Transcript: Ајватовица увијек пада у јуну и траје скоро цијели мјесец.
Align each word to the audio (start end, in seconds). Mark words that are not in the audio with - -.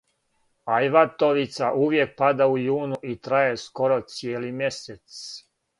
Ајватовица 0.77 1.69
увијек 1.83 2.17
пада 2.23 2.49
у 2.55 2.59
јуну 2.65 2.99
и 3.13 3.17
траје 3.29 3.55
скоро 3.67 4.03
цијели 4.15 4.55
мјесец. 4.65 5.11